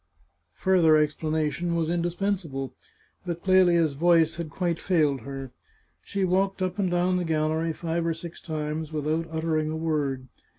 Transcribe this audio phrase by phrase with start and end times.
[0.55, 2.73] Further explanation was indispensable.
[3.23, 5.51] But Clelia's voice had quite failed her.
[6.03, 10.27] She walked up and down the gallery five or six times without uttering a word.